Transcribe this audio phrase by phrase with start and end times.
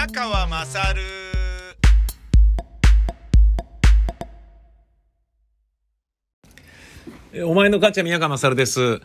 [0.00, 1.02] 宮川まさる
[7.46, 9.02] お前の母ちゃん宮川勝です。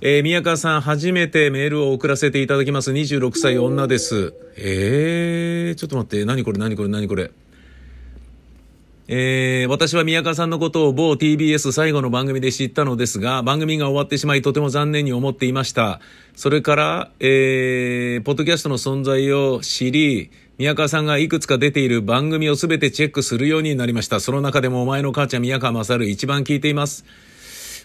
[0.00, 2.92] えー、宮川さん、初めてメールを送らせていただきます。
[2.92, 4.32] 26歳女です。
[4.56, 7.32] えー、ちょっと待って、何これ何これ何これ。
[9.10, 16.00] えー、私は宮川さんのことを某 TBS 最後の番組で知ったのですが、番組が終わってしまいとても残念に思っていました。
[16.36, 24.20] それから、えー、ポッドキャストの存在を知り、宮川さんがいくつか出ている番組をすべてチェックするようになりました。
[24.20, 27.06] その中でもお前の母ちゃん宮川勝一番聞いています。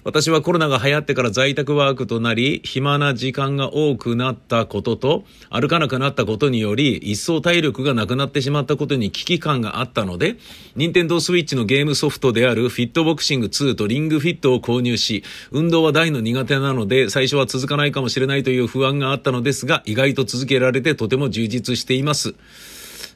[0.04, 10.36] 私はコロナが流行ってから在宅ワークとなり、暇な時間が多くなったことと、歩かなくなったことにより、一層体力がなくなってしまったことに危機感があったので、
[10.76, 22.36] 任天堂スイッチのゲームソフトであるフィットボクシング2とリングフィットを購入し、運動は大の苦手なので、最初は続かないかもしれないという不安があったのですが、意外と続けられてとても充実しています。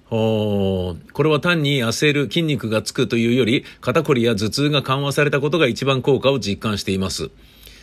[0.10, 7.30] これは単に痩せる筋肉がつくというより、肩こりや頭痛が緩和されたことが一番効果を実感しています。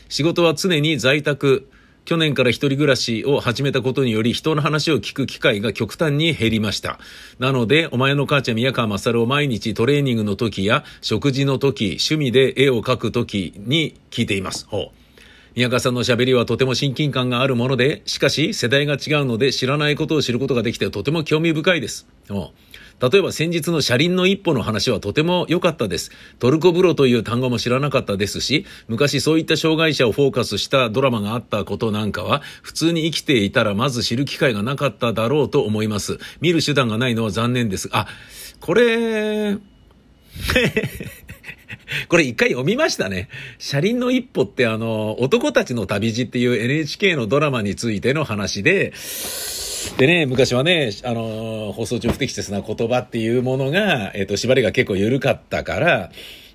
[0.08, 1.68] 仕事は常に在宅、
[2.04, 6.98] 去年から一人暮らしを始めたことにより人の話を聞く機会が極端に減りました。
[7.38, 14.66] なので、お前の母ちゃん宮川勝を毎日トレーニングの時や食事の時、趣味で絵を描く時に聞いています。
[14.68, 15.03] ほう
[15.56, 22.08] 宮川さんの喋りはとても親近感があるもので、しかし世代が違うので知らないことを知ることができてとても興味深いです。
[23.00, 26.10] 例えば先日の車輪の一歩の話はとても良かったです。
[26.40, 36.18] トルコ風呂という単語も知らなかったですし、昔そういった障害者をフォーカスしたドラマがあったことなんかは、普通に生きていたらまず知る機会がなかっただろうと思います。
[36.40, 37.88] 見る手段がないのは残念です。
[37.92, 38.08] あ、
[38.60, 39.56] これ、
[42.08, 43.28] これ一回読みましたね。
[43.58, 48.92] 車輪の一歩ってあの、男たちの旅路っていう NHK のドラマについての話で、
[49.98, 56.10] でね、昔はね、あの、放送中不適切な言葉っていうものが、えっ、と、縛りが結構緩かったから、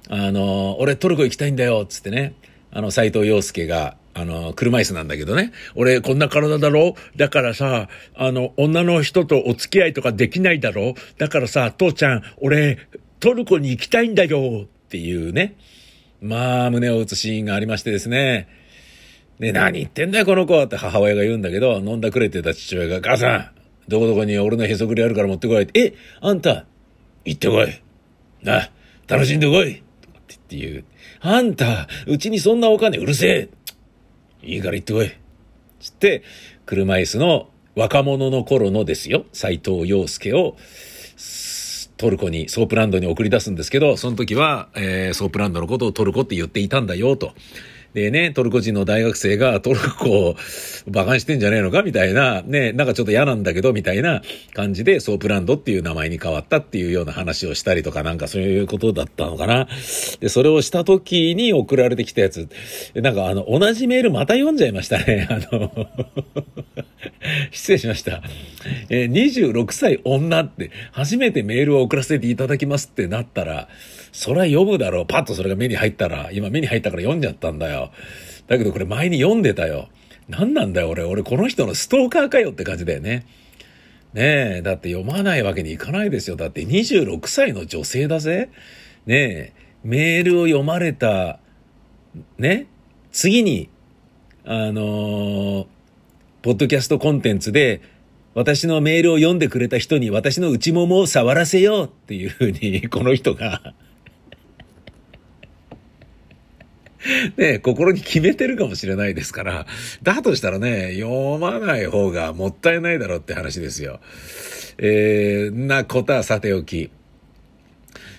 [0.09, 2.34] あの、俺トルコ行きたいんだよ、つってね、
[2.72, 5.53] あの、斎藤洋介が、あの、車椅子なんだけどね。
[5.75, 6.96] 俺、こんな体だろ？
[7.16, 10.96] だからさ、あの、女の人とお付き合いとかできないだろ？
[11.17, 12.79] だからさ、父ちゃん、俺、
[13.19, 15.56] トルコに行きたいんだよっていうね。
[16.22, 18.47] まあ、胸を打つシーンがありましてですね。
[19.40, 23.52] ね、何言ってんだよ、この子って母親が言うんだけど、飲んだくれてた父親が、母さん、
[23.88, 26.66] どこどこに俺のへそくりあるから持ってこいって、え、あんた、
[27.24, 27.81] 行ってこい。
[28.44, 28.69] な、
[29.08, 29.72] 楽しんでこい。
[29.72, 29.84] って
[30.28, 30.85] 言って言う。
[31.22, 33.50] あんた、うちにそんなお金うるせえ。
[34.44, 35.12] いいから行ってこい。
[35.79, 36.24] つって、
[36.66, 40.58] 車椅子の若者の頃のですよ、斎藤洋介を、
[41.99, 47.33] トルコに、ソープランドに送り出すんですけど、その時は、えー、ソープランドのことをトルコって言っていたんだよ、と。
[47.93, 50.35] でね、トルコ人の大学生がトルコを
[50.87, 54.21] 馬鹿にしてんじゃねえのかみたいな、ね、なんかちょっと嫌なんだけど、みたいな
[54.53, 59.67] 感じでソープランドっていう名前に変わったっていうような話をしたりとか、なんかそういうことだったのかな。
[60.21, 62.47] で、それをした時に送られてきたやつ、
[62.93, 65.27] なんかあの、同じメールまた読んじゃいましたね。
[65.29, 65.71] あの
[67.51, 68.22] 失礼しました。
[68.90, 73.67] えー、26歳女って初めてメールを送らせていただきますってなったら、
[74.12, 75.06] それは読むだろう。
[75.06, 77.91] パッとそれが目に入ったら、今目に入ったから読んじゃったんだよ。
[78.47, 79.90] だけどこれ前に読んでたよ。
[80.28, 81.03] 何なんだよ俺。
[81.03, 83.25] 俺この人のストーカーかよって感じだよね。
[84.13, 86.35] ねえ、だって読まないわけにいかないですよ。
[86.35, 88.50] だって26歳の女性だぜ。
[89.06, 89.53] ねえ、
[89.84, 91.40] メールを読まれた、
[92.38, 92.67] ね、
[93.11, 93.69] 次に、
[94.46, 95.66] あのー、
[96.41, 97.81] ポッドキャストコンテンツで、
[98.33, 103.73] 私のメールを読んでくれた人に私の内ももを触らせようっていうふうに、この人が
[107.38, 109.66] ね、心に決めてるかもしれないですから、
[110.03, 113.99] だとしたらね、読まない方がもったいないだろうって話ですよ。
[114.78, 116.91] えー、なことはさておき。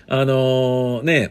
[0.08, 1.30] あのー、ね、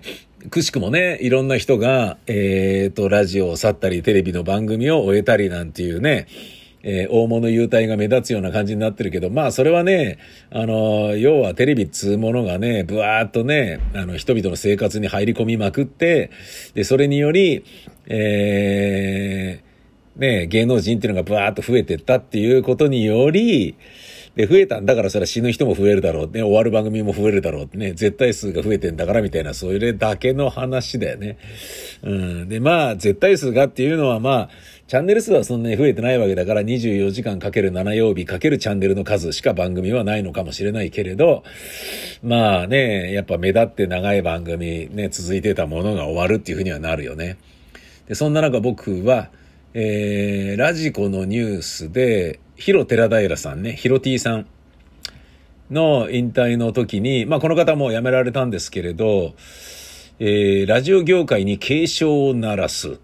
[0.49, 6.27] くしくもね、いろんな人が、えっ、ー、と、ラジオを去ったり、テレビの番組を終えたりなんていうね、
[6.83, 10.17] えー、大物優待が目立つような感じになってるけど、まあそれはね、
[10.51, 16.31] あの、要はテレビっつうものがね、ぶわーっとね、あの、人々の生活に入り込みまくって、
[16.73, 17.63] で、それにより、
[18.07, 23.75] えー、ね、芸能人っていうのがブワーっと増えてったっていうことにより、
[24.35, 26.27] で、増えたんだからそれは死ぬ人も増えるだろう。
[26.27, 31.37] ね、終わる番組も増えるだろうってね、絶対数が増えてんだからみたいな、それだけの話だよね。
[32.03, 32.49] うん。
[32.49, 34.49] で、まあ、絶対数がっていうのはまあ、
[34.89, 41.43] チャンネル数はそんなに増えてないわけだから24時間かける7曜日かけるチャンネルの数しか番組はないのかもしれないけれど、
[42.23, 47.37] まあね、やっぱ目立って長い番組ね、続いてたものが終わるっていうふうにはなるよね。
[48.07, 49.29] で、そんな中僕は、
[49.75, 54.47] えー、ラジコのニュースで、ヒロ寺平さんね、ヒロティさん。
[55.69, 59.35] の引退の時に、まあこの方も辞められたんですけれど、
[60.17, 62.99] えー、ラジオ業界に警鐘を鳴らす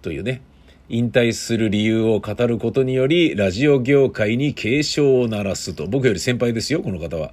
[0.00, 0.40] というね、
[0.92, 5.86] 引退する理由を語ることにより、ラジオ業界に警鐘を鳴らすと。
[5.86, 7.32] 僕より先輩ですよ、この方は。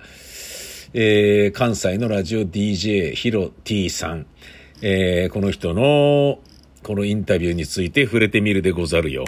[0.93, 4.27] えー、関西のラジオ DJ ヒロ T さん。
[4.81, 6.39] えー、この人の、
[6.83, 9.25] このインタビューについて触れてみるでござるよ。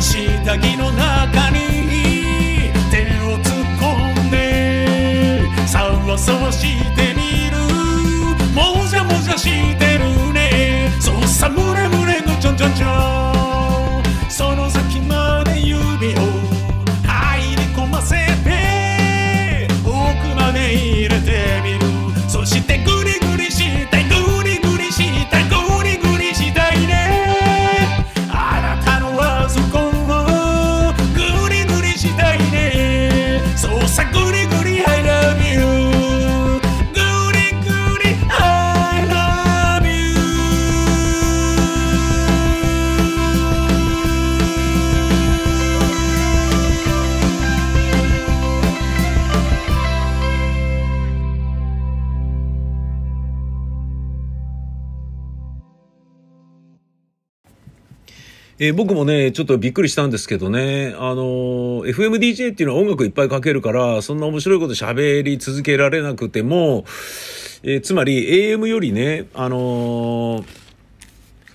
[0.00, 6.99] 下着の中に手を突っ込んでさわさわして
[58.62, 66.84] えー僕もね、ちょっとびっくりしたんですけどね、あのー FMDJ っていうのは音楽いっぱいかけるから、そんな面白いこと喋り続けられなくても、
[67.62, 70.44] えーつまり AM よりね、あの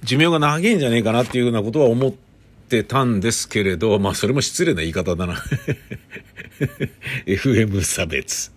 [0.04, 5.36] 寿命が長いんじゃねえかなっていうようなことは思ってたんですけれど、まあそれも失礼な言い方だな。
[7.28, 8.52] FM 差別。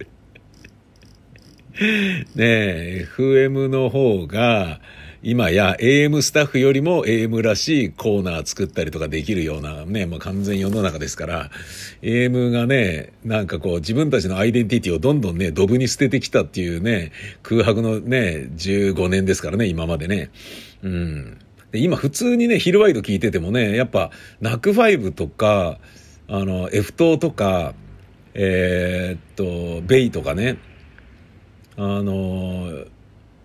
[1.79, 4.81] ねえ、FM の方が、
[5.21, 11.51] 今や AM スタッフよりも AM らしいコーナー作ったりとかできるようなね、まあ完全世の中ですから、
[12.03, 17.11] AM がね、なんかこう自分たちのアイデンティティをどんどんね、ドブに捨ててきたっていうね、
[17.43, 20.31] 空白のね、15年ですからね、今までね。
[20.85, 21.39] うん。
[21.73, 25.79] で今普通にね、ヒルワイド聞いててもね、やっぱ、ナクファイブとか、
[26.29, 27.75] あの、F 島とか、
[28.35, 30.59] えーっと、ベイとかね、
[31.77, 32.85] あの、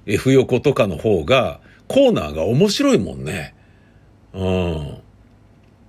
[0.06, 3.56] F 横とかの方が、コーナーが面白いもんね。
[4.34, 4.98] うん。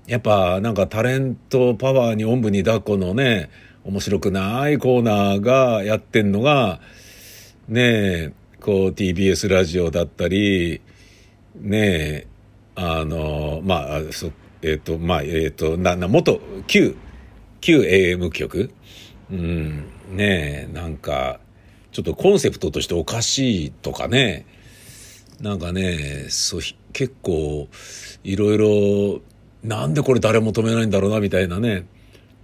[0.06, 3.50] やっぱ、なんかタレントパワーにおんぶに抱っこのね、
[3.84, 6.80] 面白くないコーナーがやってんのが、
[7.68, 10.80] ねえ、こう TBS ラジオだったり、
[11.56, 12.26] ねえ、
[12.74, 14.30] あの、まあ、そ
[14.62, 16.96] えっ、と、まあ、えっ、と、な、な、元、旧、
[17.60, 18.70] 旧 AM 局
[19.30, 21.38] うん、ねえ、なんか、
[21.94, 24.44] ちょっとコンセプトとしておかしいとかね、
[25.40, 26.60] なんかね、そう、
[26.92, 27.68] 結構、
[28.22, 29.22] いろいろ、
[29.62, 31.86] なんでこれ誰も止めないんだろうな、みたいなね、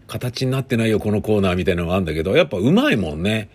[0.07, 3.51] 形になってないよ、このコーナーみたいなのがあるんだけど、やっぱうまいもんね。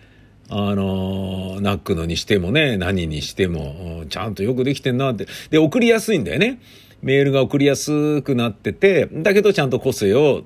[0.48, 5.26] あの、ナックのにしてもね、何にしても、ちゃんとよくできてんなって。
[5.50, 6.60] で、送りやすいんだよね。
[7.02, 10.44] メールが送りやすくなってて、だけどちゃんと個性を、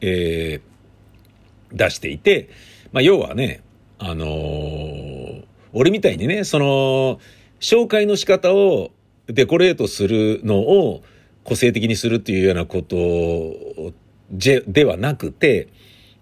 [0.00, 0.76] えー
[1.72, 2.48] 出していて、
[2.92, 3.62] まあ、要はね、
[3.98, 5.46] あのー
[5.78, 7.20] 俺みたいにね、その、
[7.60, 8.92] 紹介の仕方を
[9.26, 11.02] デコレートするのを
[11.44, 13.92] 個性的にするっていうようなこと
[14.32, 15.68] じではなくて、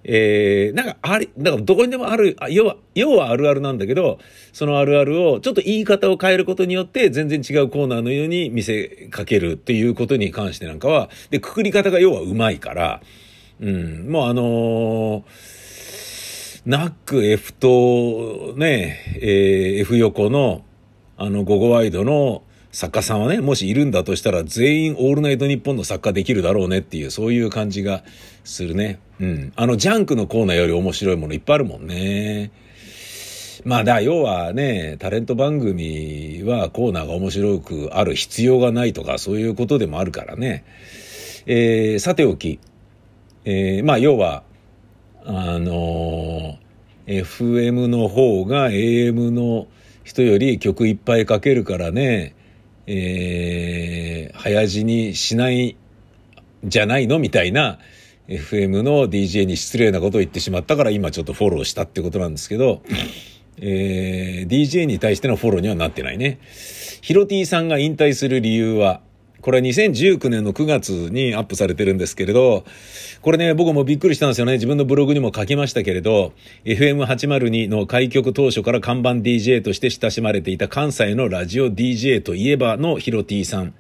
[0.03, 4.19] えー、なんかあり、だからどこにでもある、あ要は、要はあるあるなんだけど、
[4.53, 13.01] そのあるあるをちょっと言い方を変えることによって全然違うコーナーのように見せかけるっていうことに関してなんかは、で、くくり方が要はうまいから、
[13.61, 15.54] うん、もうあのー
[16.67, 20.63] ナック F とね、えー F 横の
[21.19, 22.43] あの午後ワイドの
[22.73, 28.03] 作家さんはね、もしいるんだとしたら全員オールナイトニッポンの作家できるだろうねっていう、そういう感じが
[28.45, 28.99] するね。
[29.21, 29.53] うん。
[29.55, 32.51] あのジャンクのコーナーより面白いものいっぱいあるもんね。
[33.65, 40.65] まあだ、要はね、タレント番組はコーナーが面白くある必要がないとか、そういうことでもあるからね。
[41.47, 42.59] えーさておき、
[43.45, 44.43] えーまあ要は、
[45.27, 46.59] あの
[47.07, 49.67] FM の方が AM の
[50.05, 52.35] 人より曲いっぱいかけるからね、
[52.87, 55.77] えー早死にしない
[56.65, 57.79] じゃないのみたいな
[58.29, 62.83] FM の DJ に失礼なことを言ってしまったから今ちょっとフォローしたってことなんですけど、
[63.59, 66.39] えー DJ に対してのフォローにはなってないね。
[67.01, 69.01] ヒロティさんが引退する理由は、
[69.45, 72.65] これは2019年の9月にアップされてるんですけれど、
[73.21, 74.55] これね、僕もびっくりしたんですよね。
[74.55, 76.33] 自分のブログにも書きましたけれど、
[76.65, 83.75] FM802 の開局当初から看板 DJ として親しまれていた関西のラジオ DJ といえばのヒロティさん。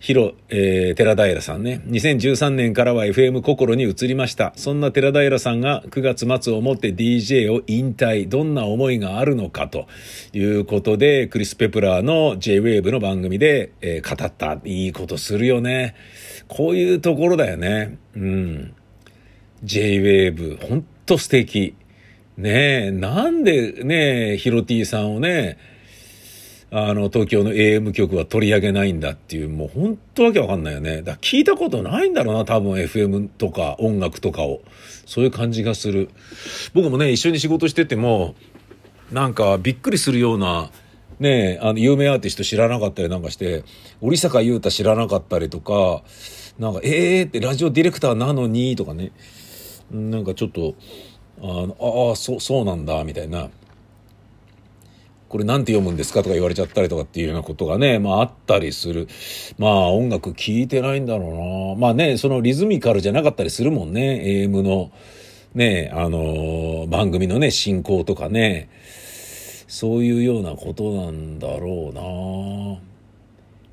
[0.00, 1.82] ヒロ、えー、寺平さんね。
[1.86, 4.52] 2013年からは FM 心に移りました。
[4.56, 8.28] そんな寺平さんが9月末をもって DJ を引退。
[8.28, 9.86] どんな思いがあるのかと
[10.32, 14.58] いうことで、クリス・ペプラーの J-Wave の番組で、えー、語った。
[14.64, 15.94] いいことするよね。
[16.48, 17.98] こういうところだよね。
[18.14, 18.74] うん。
[19.64, 21.74] J-Wave、ほんと素敵。
[22.36, 25.58] ねえ、なんでねえ、ヒロティさんをね、
[26.70, 31.00] あの、東京の AM 局は取り上げないんだっていう、もう本当わけわかんないよね。
[31.02, 34.60] だ聞いたことないんだろうな、多分 FM とか音楽とかを。
[35.06, 36.10] そういう感じがする。
[36.74, 38.34] 僕もね、一緒に仕事してても、
[39.10, 40.70] なんかびっくりするような、
[41.20, 43.64] ねあの、有名アーティスト知らなかったりなんかして、
[44.02, 46.02] 折坂優太知らなかったりとか、
[46.58, 49.12] なんか、えーってラジオディレクターなのに、とかね。
[49.90, 50.74] なんかちょっと、
[51.40, 53.48] あの、ああ、そう、そうなんだ、みたいな。
[55.28, 59.08] これなんて読むんですかとか言われちゃったりとかっていうようなことがね、まああったりする。
[59.58, 61.80] まあ音楽聴いてないんだろうな。
[61.80, 64.22] まあね、そのリズミカルじゃなかったりするもんね。
[64.24, 64.90] AM の
[65.54, 68.70] ね、あの番組のね、進行とかね。
[69.68, 72.80] そういうようなことなんだろうな。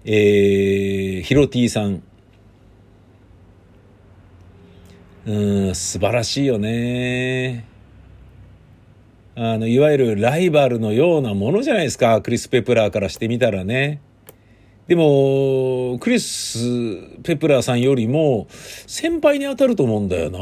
[0.04, 2.04] えー、ヒロティさん。
[5.26, 7.75] うん、素晴らしいよね。
[9.38, 14.00] あの、いわゆるライバルのようなものじゃないですか、クリス・ペプラーからしてみたらね。
[14.88, 16.58] でも、クリス・
[17.22, 18.48] ペプラーさんよりも
[18.88, 20.40] 先輩に当たると思うんだよな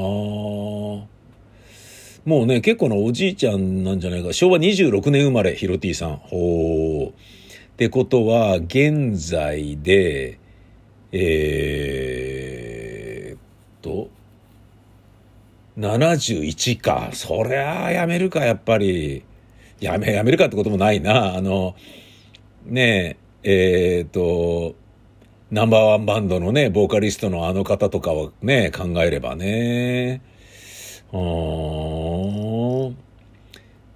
[2.25, 4.31] もうね、結構なおじいちゃんなんじゃないか。
[4.31, 6.17] 昭和26年生まれ、ヒロティさん。
[6.17, 7.09] ほー。
[7.09, 7.13] っ
[7.75, 10.37] てことは、現在で、
[11.11, 13.39] えー、っ
[13.81, 14.09] と、
[15.77, 17.09] 71か。
[17.13, 19.23] そりゃあやめるか、やっぱり。
[19.79, 21.35] やめ、やめるかってこともないな。
[21.35, 21.75] あの、
[22.65, 24.75] ねえ、えー、っと、
[25.51, 30.21] ナンバーワンバンドのね、ボーカリストのあの方とかをね、考えればね。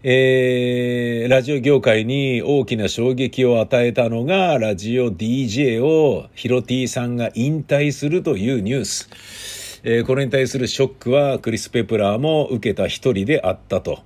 [0.03, 9.66] えー、ラジオ業界に大きな衝撃を与えたのが、ラジオ DJ をヒロティさんが引退するというニュース。
[9.89, 14.03] えー、これに対するショックはクリス・ペプラーも受けた一人であったと。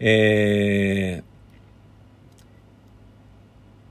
[0.00, 1.22] え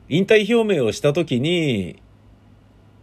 [0.10, 2.02] ー、引退表明をした時に、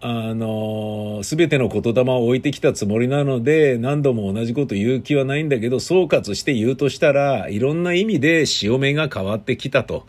[0.01, 10.09] あの、すべての言霊を置いてきたつもりなので、何度も同じこと言う気はないんだけど、総括して言うとしたら、いろんな意味で潮目が変わってきたと。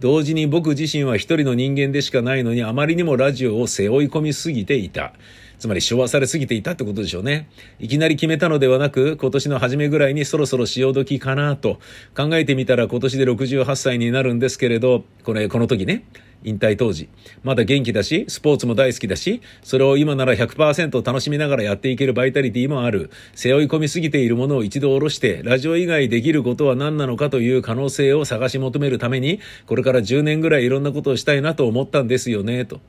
[0.00, 5.14] 同時に僕自身は一人の人間でしかないのに、あまりにもラジオを背負い込みすぎていた。
[5.58, 7.48] つまり昭和されすぎていたってことでしょうね。
[7.78, 11.78] いきなり決めたのではなく、今年の初めぐらいにそろそろ潮時かなと
[12.16, 16.04] 考えてみたら今年で68歳になるんですけれど、これ、この時ね、
[16.44, 17.08] 引退当時。
[17.42, 23.10] まだ元気だし、スポーツも大好きだし、それを今なら100%楽しみながらやっていけるバイタリティもある。
[23.34, 32.80] 背負い込みすぎているものを一度下ろして、ラジオ以外できることは何なのかという可能性を探し求めるために、これから10年ぐらいいろんなことをしたいなと思ったんですよね、と。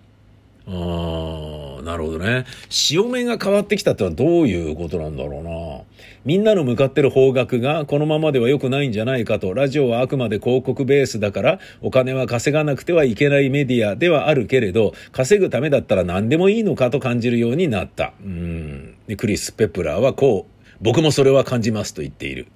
[0.68, 1.59] ああ、
[1.90, 2.46] なるほどね。
[2.70, 5.82] 潮目が変わってきたってのはどういうことなんだろうな。
[6.24, 9.56] みんなの向かってる方角がこのままでは良くないんじゃないかと。
[9.56, 18.14] ラジオはあくまで広告ベースだからお金は稼がなくてはいけないメディアではあるけれど、稼ぐためだったら何でもいいのかと感じるようになった。
[18.24, 18.96] うん。
[19.08, 22.48] で、クリス・ペプラーはこう、僕もそれは感じますと言っている。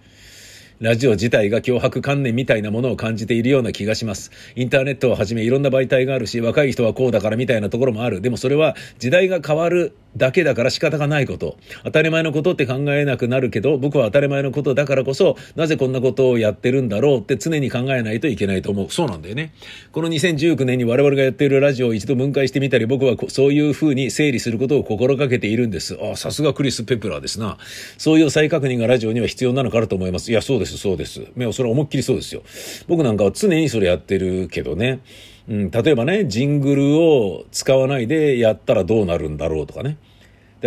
[0.80, 4.32] ラジオ自体が脅迫観念みたいなものを感じているような気がします。
[4.56, 8.22] インターネットをはじめいろんな媒体があるし、若い人はこうだからみたいなところもある。
[8.22, 11.58] でもそれは時代が変わるだけだから仕方がないこと。
[11.84, 18.92] 当たり前のことって考えなくなるけど、僕は当たり前のことだからこそ、なぜこんなことをやってるんだろうって常に考えないといけないと思う。
[18.92, 19.54] そうなんだよね。
[19.92, 25.98] この2019年に我々がやっているラジオを一度分解してみたり、僕はそういう風に整理することを心がけているんです。
[26.02, 27.58] ああ、さすがクリス・ペプラーですな。
[27.98, 30.32] そういう再確認がラジオには必要なのかなと思います。
[30.32, 31.28] いや、そうです、そうです。
[31.36, 32.44] 目をそれ思いっきりそうですよ。
[32.88, 35.00] 僕なんかは常にそれやってるけどね。
[35.48, 39.90] うん、例えばね、ジングルを使わないでやったらどうなるんだろうとかね。
[39.90, 39.98] だか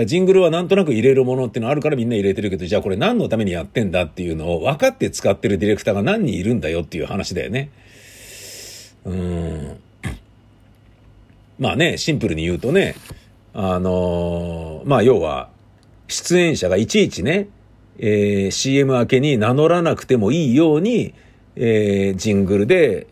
[0.00, 7.70] らジングルはなんとなく入れるものっていうのあるからみんな入れてるけど、じゃあこれ何のためにやってんだっていうのを分かって使ってるディレクターが何人いるんだよっていう話だよね。
[9.06, 9.80] うん。
[11.58, 12.96] まあね、シンプルに言うとね、
[13.54, 15.48] あのー、まあ要は、
[16.08, 17.48] 出演者がいちいちね、
[17.98, 21.14] えー、CM 明けに名乗らなくてもいいように、
[21.56, 23.06] えー、ジングルで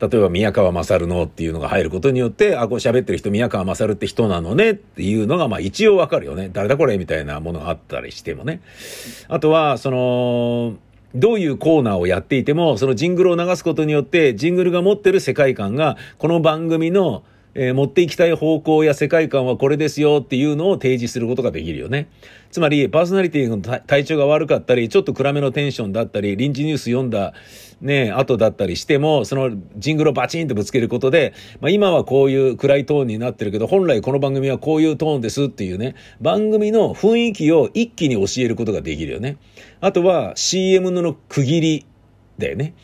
[0.00, 6.50] 例えば宮川勝のっていうのが入ることによって、あ、こう喋ってる人宮川勝って人なのねっていうのが、まあ一応わかるよね。
[6.52, 8.60] 誰だこれみたいなものがあったりしてもね。
[9.26, 10.76] あとは、その、
[11.16, 17.24] どういうコーナーをやっていても、そのジングルを流すことによって、ジングルが持ってる世界観が、この番組の
[17.54, 22.08] えー、持っていきたい方向や世界観はこれですよっていうのを提示することができるよね。
[22.50, 27.34] つまり、パーソナリティの体調が悪かったり、ちょっと暗めのテンションだったり、臨時ニュース読んだ、
[27.80, 39.36] ね、後だったりしても、そのジングルをバチンとぶつけることで、まあ今はこういう暗いトーンになってるけど、本来この番組はこういうトーンですっていうね、番組の雰囲気を一気に教えることができるよね。
[39.80, 41.86] あとは CM の区切り
[42.38, 42.74] だよね。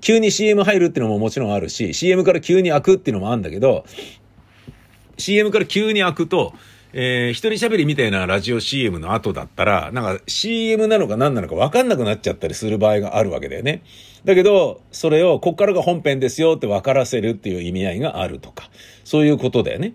[0.00, 3.84] 急に CM 入るっていうのももちろんあるし、CM から急に開くっていうのもあるんだけど、
[5.16, 6.54] CM から急に開くと、
[6.92, 13.82] えー、一人喋りみたいなラジオ CM の後だったら、なんか CM なのか何なのか分かんなくなっちゃったりする場合があるわけだよね。
[14.24, 18.70] だけど、それをこっからが本編ですよって分からせるっていう意味合いがあるとか、
[19.04, 19.94] そういうことだよね。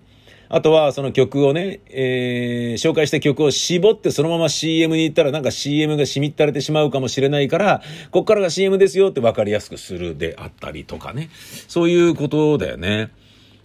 [0.50, 7.82] あとは、その曲をね、えー、紹介した曲を絞ってそのまま CM に行ったらなんか CM がしみったれてしまうかもしれないから、
[8.12, 11.30] こっからが CM ですよって分かりやすくするであったりとかね。
[11.68, 13.12] そういうことだよね。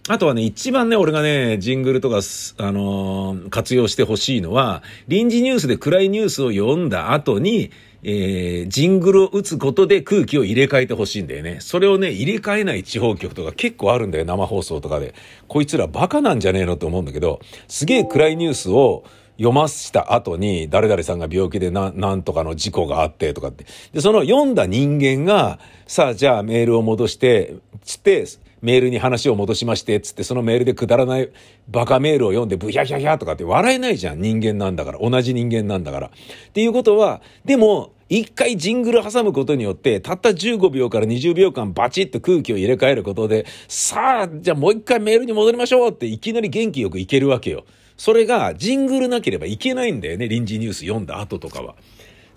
[0.07, 7.69] あとはね、一番ね、俺がね、ジングルとか、あのー、活用してほしいのは、臨時ニュースで暗いニュースを読んだ後に、
[8.03, 11.57] えー、ジングルを打つことで空気を入れ替えてほしいんだよね。
[11.59, 15.13] それをね、入れ替えない地方局とか結構あるんだよ、生放送とかで。
[15.47, 19.03] こいつらバカなんじゃねえのって思うんだけど、すげえ暗いニュースを、
[19.39, 23.65] 読ました後に、誰々さんが病気でな、なんとかの事故があってとかって。
[23.93, 28.25] で、その読んだ人間が、さあ、じゃあメールを戻して、つって、
[28.61, 31.29] メールに話を戻しまして、つってそのメールでくだらない
[31.67, 34.21] バカメールを読んでブヒャヒャヒャとかって笑えないじゃん。
[34.21, 34.99] 人間なんだから。
[34.99, 36.07] 同じ人間なんだから。
[36.07, 47.65] っていうことは、でも、一回ジングル挟むことによって、たった15秒から20秒間バチッと空気を入れ替えることで、さあ、じゃあもう一回メールに戻りましょうっていきなり元気よくいけるわけよ。
[47.97, 50.27] それがジングルなければいけないんだよね。
[50.27, 51.75] 臨時ニュース読んだ後とかは。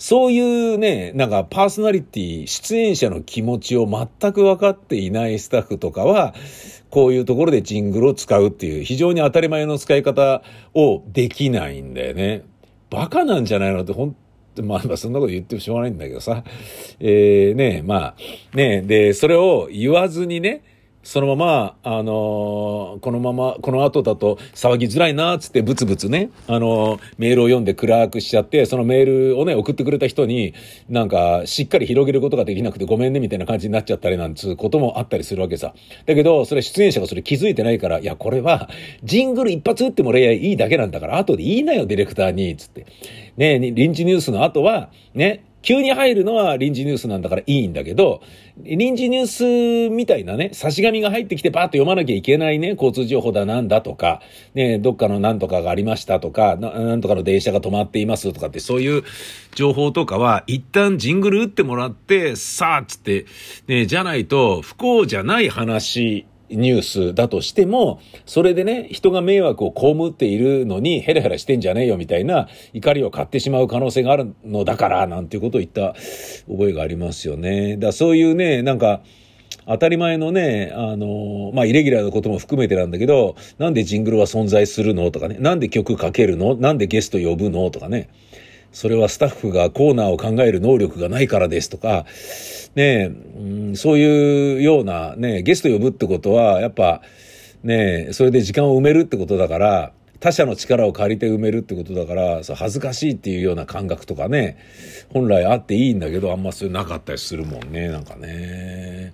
[0.02, 6.35] そういうね、なんかパーソナリティ、出演者の気持ちを全く分かっていないスタッフとかは、
[6.90, 10.42] こういうところでジングルを使うっていう非常に当たり前の使い方
[10.75, 12.43] をできないんだよね。
[12.91, 14.17] バカなんじゃないのって本
[14.56, 16.43] 当まあまあそんなこと言ってもしょうがないんだけどさ。
[16.99, 20.65] えー、ねまあ、ねで、それを言わずにね、
[21.02, 30.54] そのまま、あのー、このまま、この後だと騒ぎづらいな、つってブツブツね、あのー、メールを読んで暗くしちゃって、そのメールをね、送ってくれた人に、
[30.88, 35.75] なんか、しっかり広げることができなくてごめんね、みたいな感じになっちゃったりなんつうこともあったりするわけさ。
[36.06, 38.69] だけど、それ出演者がそれ気づいてないから、いや、これは、
[39.02, 42.86] ジングル一発打ってもらえいいだけなんだから、後で言いなよ、ディレクターに、つって。
[43.36, 48.21] ね臨時ニュースの後は、ね、急に入るのは臨時ニュースなんだからいいんだけど、
[48.59, 54.21] 臨時ニュースみたいなね、差し紙が入ってきてパーッと読まなきゃいけないね、交通情報だなんだとか、
[54.55, 59.05] ね、どっかのなんとかがありましたとか、なんとかの電車が止まっていますとかって、そういう
[59.55, 63.27] 情報とかは、一旦ジングル打ってもらって、さあっ、つって、
[63.69, 75.95] ね、じゃないと、不幸じゃない話ニュースだとしても、それでね、人が迷惑を被っているのに、ヘラヘラしてんじゃねえよみたいな怒りを買ってしまう可能性があるのだから、なんていうことを言った
[76.49, 77.76] 覚えがありますよね。
[77.76, 79.02] だそういうね、なんか、
[79.67, 85.10] 当たり前のね、あの、まあ、イレギュラーのことも含めてなんだけど、なんでジングルは存在するの？
[85.10, 86.56] とかね、なんで曲かけるの？
[86.56, 87.71] なんでゲスト呼ぶの？
[87.71, 88.08] とかね。
[88.73, 92.06] それはスタッフがコーナーを考える能力がないからですとか、
[92.75, 93.41] ねう
[93.73, 97.02] ん、そういうようなね、ゲスト呼ぶってことは、やっぱ
[97.63, 104.56] ね、それで時間を埋めるってことだから、他者の力を借りて埋めるってことだから、恥ずかしいっていうような感覚とかね、
[105.13, 109.13] 本来あっていいんだけど、あんまそれなかったりするもんね、なんかね。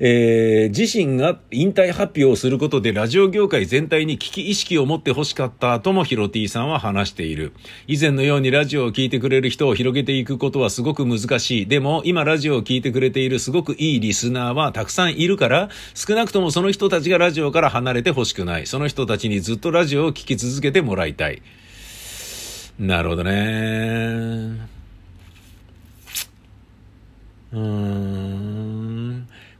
[0.00, 7.52] えー、自身が引退発表をすることでラジオ業界全体に危機意識を持って欲しかったともヒロティさんは話している。
[7.88, 11.66] 以前のようにラジオを聴いてくれる人を広げていくことはすごく難しい。
[11.66, 18.66] でも今ラジオを聴いてくれているすごくいいリスナーはたくさんいるから、少なくともその人たちがラジオから離れて欲しくない。
[18.66, 21.42] その人たちにずっとラジオを聴き続けてもらいたい。
[22.78, 23.30] なるほどね。
[27.52, 28.47] うーん。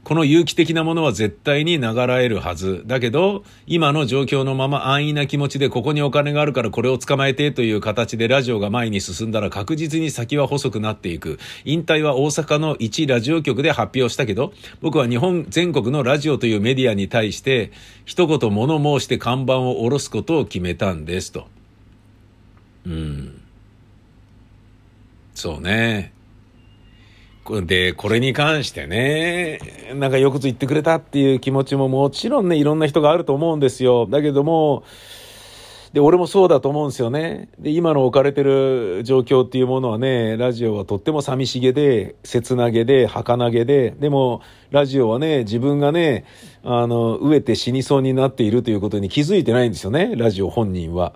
[0.09, 2.81] この有機的なものは絶対に流らえるはず。
[2.87, 11.37] だけど、今の状況のまま安易な気持ちでここにお金があるからこれを捕まえてという形でラジオが前に進んだら確実に先は細くなっていく。
[11.63, 17.71] 引退は大阪の一ラジオ局で発表したけど、僕は日本全国のラジオというメディアに対して、
[18.03, 21.45] 一言物申して看板を下ろすことを決めたんですと。
[22.87, 23.41] うん。
[25.35, 26.13] そうね。
[27.65, 29.59] で、これに関してね、
[29.95, 34.05] なんかよく言ってくれたっていう気持ちももちろんね、いろんな人があると思うんですよ。
[34.05, 34.83] だけども、
[35.93, 37.49] で、俺もそうだと思うんですよね。
[37.57, 46.25] で、今の置かれてる状況っていうものはね、ラジオはとっても寂しげで、切なげで、儚げで、でも、ラジオはね、自分がね、
[46.63, 51.13] あの、飢えて死にそうになっているということに気づいてないんですよね、ラジオ本人は。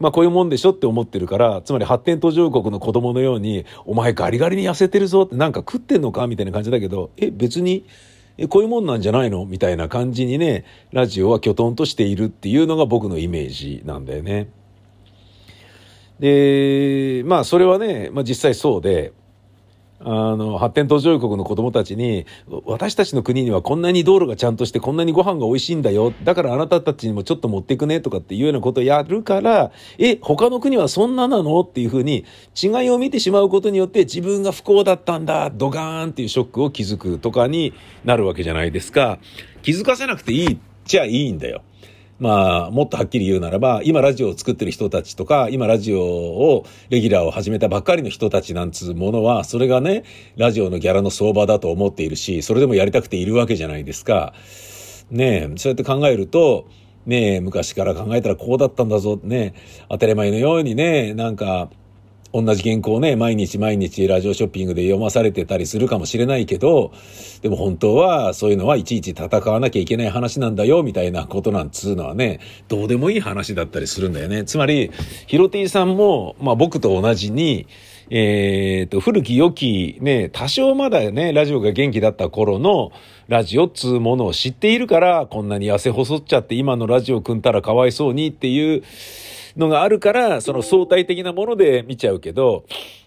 [0.00, 7.86] まあこういうもんでしょって思ってるから、つまり発展途上国の子供のように、お前ガリガリに痩せてるぞってなんか食ってんのかみたいな感じだけど、え、別に、
[8.36, 9.46] え、こういうもんなんじゃないの？
[9.46, 14.50] みたいな感じにね、ラジオはきょとんとしているっていうのが僕のイメージなんだよね。
[16.18, 19.12] で、まあそれはね、まあ実際そうで、
[20.00, 22.26] あの、発展途上国の子供たちに、
[22.66, 26.12] 私たちの国にはこんなに道路がちゃんとしてこんなにご飯が美味しいんだよ。
[26.24, 32.24] だからあなたたちにもちょっと持ってくねとかっていうようなことをやるから、え、他の国はそんななのっていうふうに
[32.60, 37.72] 違いを見てしまうことによって自分が不幸だったんだ、ドガーンっていうショックを気づくとかに
[38.04, 39.18] なるわけじゃないですか。
[39.62, 41.62] 気づかせなくていいっちゃいいんだよ。
[42.24, 50.04] まあ、もっとはっきり言うならば、今ラジオを作ってる人たちとか、今ラジオを、レギュラーを始めたばっかりの人たちなんつうものは、それがね、
[50.38, 54.32] ラジオのギャラの相場だと思っているし、それでもやりたくているわけじゃないですか。
[55.10, 56.66] ねえ、そうやって考えると、
[57.04, 59.52] ねえ、昔から考えたらこうだったんだぞ、ね
[59.90, 61.68] 当たり前のようにね、なんか、
[62.34, 66.92] 同じ原稿をね、毎日毎日ラジオショッピングで読まされてたりするかもしれないけど、
[67.42, 74.42] でも本当はそういうのはいちいち戦わなきゃいけない話なんだよ、みたいなことなんつうのはね、どうでもいい話だったりするんだよね。
[74.42, 74.90] つまり、
[75.28, 77.68] ヒロティさんも、まあ僕と同じに、
[78.10, 82.90] えっ、と、古き良き、ね、多少まだね、ラジオが元気だった頃の
[83.28, 88.82] ラジオっつうものを知っているから、こんなに痩せ細っちゃって今のラジオ組んだらかわいそうにっていう、
[89.56, 92.64] のがあるから、その相対的なもので見ちゃうけど、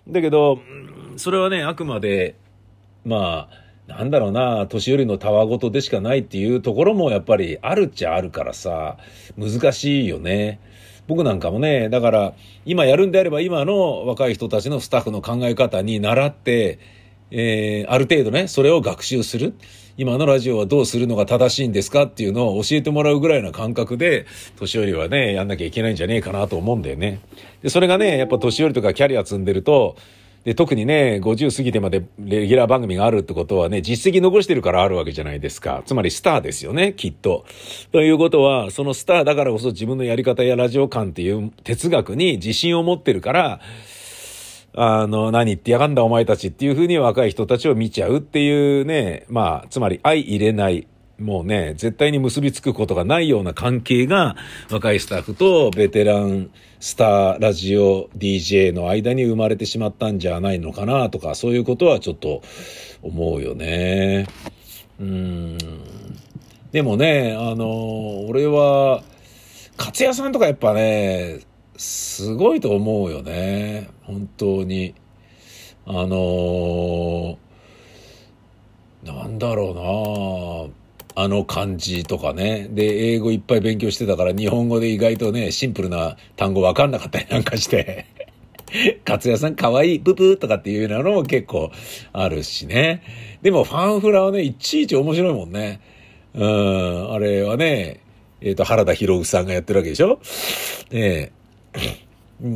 [0.07, 0.59] だけど、
[1.17, 2.35] それはね、あくまで、
[3.05, 8.97] まあ、なんだろうな、年寄りのたわごとでしかないっていうところもやっぱりあるっちゃあるからさ、
[9.37, 10.59] 難しいよね。
[11.07, 12.33] 僕なんかもね、だから
[12.65, 16.79] 今やるんであれば今の若い人たちのスタッフの考え方に習って、
[17.31, 19.53] えー、ある程度ね、それを学習する。
[19.97, 27.19] 今のラジオはどうするのが正しいんですかっていうのを教えてもらうぐらいな感覚で、年寄りはね、やんなきゃいけないんじゃねえかなと思うんだよね。
[27.63, 29.95] で、それがね、やっぱ年寄りとかキャリア積んでると、
[30.47, 35.83] で、特にね、50過ぎてまでレギュラー番組があるってことはね、実績残してるからあるわけじゃないですか。
[35.85, 37.43] つまりスターですよね、きっと。
[37.91, 43.59] ということは、そのスターだからこそ自分のやり方やラジオ感っていう哲学に自信を持ってるから、
[44.79, 50.87] あの、何言ってやがんだお前たちっていうふうに若い人たちを見ちゃうっていうね、まあ、つまり相入れない、
[51.17, 54.35] もうね、絶対に結びつくことがないような関係が
[54.69, 62.43] 若いスタッフとベテランスターラジオ DJ の間に生まれてしまったんじゃないのかなとか、そういうことはちょっと
[63.01, 64.27] 思うよね。
[64.99, 65.57] うん。
[66.71, 69.01] でもね、あの、俺は、
[69.79, 71.39] 勝也さんとかやっぱね、
[71.77, 73.89] すごいと思うよね。
[74.03, 74.95] 本当に。
[75.85, 77.37] あのー、
[79.03, 80.71] なんだろ
[81.15, 82.67] うなあの漢字とかね。
[82.69, 88.05] で、英語いっぱい勉強してたから、日本語で意外とね、シンプルな単語わかんなかったりなんかして。
[89.07, 91.71] 勝也さんかわいい、ブブーとかっていうようなのも結構
[92.11, 93.01] あるしね。
[93.41, 95.79] でもファンフラはね、いちいち面白いもんね。
[96.33, 98.01] うん、あれはね、
[98.41, 100.19] えっ、ー、と、原田博さんがやってるわけでしょ？
[100.91, 101.31] ね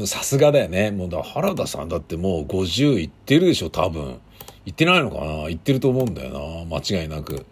[0.06, 0.92] さすがだよね。
[0.92, 4.20] もうだ、原田さんだってもう50いってるでしょ、多分。
[4.66, 5.48] いってないのかな？
[5.48, 6.78] 言ってると思うんだよな。
[6.78, 7.48] 間違いなく。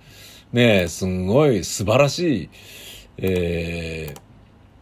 [0.53, 2.49] ねえ、すんごい素晴らしい、
[3.17, 4.19] えー、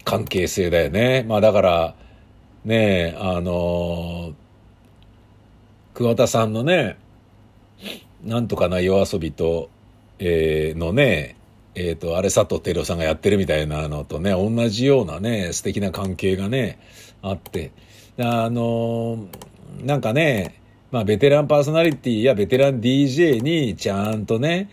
[0.03, 1.23] 関係性だよね。
[1.27, 1.95] まあだから、
[2.65, 4.33] ねえ、あのー、
[5.93, 6.97] 桑田さんのね、
[8.23, 9.69] なんとかな夜遊びと、
[10.19, 11.36] えー、のね、
[11.79, 16.79] えっ、ー、と、あれ佐藤輝さんがやってるみたいなのとね、同じようなね、素敵な関係がね、
[17.21, 17.71] あって。
[18.17, 19.27] あの、
[19.83, 20.59] なんかね、
[20.89, 24.69] まあ、ベテランパーソナリティやベテラン DJ にちゃんとね、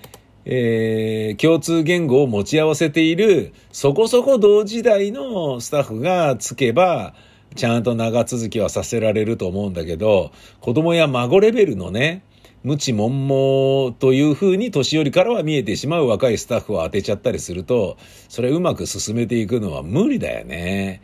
[0.46, 7.14] えー、共通言語を持ち合わせている、そこそこ同時代のスタッフがつけば、
[7.54, 12.22] ちゃんと長続きはさせられると思うんだけど、子供や孫レベルのね、
[12.64, 17.98] 無知悶々というふうに年寄りからは見えてしまう若いスタッフを当てちゃったりすると、
[18.28, 21.02] それうまく進めていくのは無理だよね。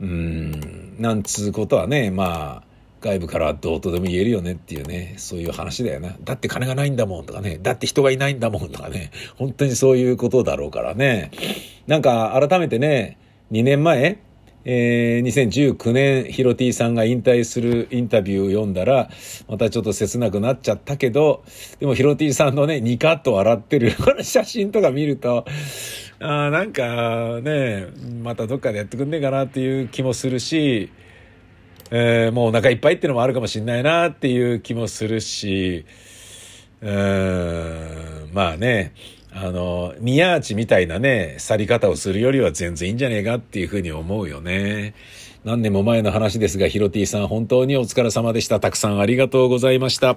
[0.00, 2.68] うん、なんつうことはね、まあ、
[3.00, 6.16] 外部からどうとでも言えるよねっていうね、そういう話だよな。
[6.22, 11.32] だって金がないんだもんとかね、だって人がいないんだもんとかね、本当にそういうことだろうからね。
[11.88, 13.18] なんか改めてね、
[13.50, 14.18] 2年前、
[14.70, 19.08] えー、2019年、ヒロティさんが引退するインタビューを読んだら、
[19.48, 21.42] またちょっと切なくなっちゃったけど、
[21.80, 25.46] でもヒロティさんのね、ニカッと笑ってる写真とか見ると、
[26.20, 27.86] あなんかね、
[28.22, 30.92] またどっかでやってくんねえかなっていう気もするし、
[31.90, 35.86] えーもうお腹いっぱいっていうのもあるかもしんないなっていう気もするし、
[36.82, 38.92] うーん、まあね、
[39.40, 44.94] あの、宮内みたいなね、去り方をするよりは全然いいんじゃねえかっていうふうに思うよね。
[45.44, 48.58] 何年も前の話ですが、ヒロティさん本当にお疲れ様でした。
[48.58, 50.16] たくさんありがとうございました。